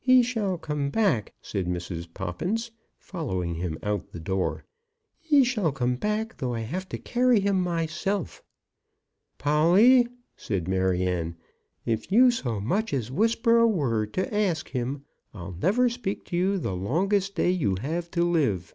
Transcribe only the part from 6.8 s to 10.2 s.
to carry him myself." "Polly,"